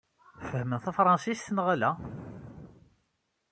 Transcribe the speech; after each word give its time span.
Fehhmen 0.49 0.79
tafṛansist, 0.83 1.47
neɣ 1.51 1.67
ala? 1.73 1.91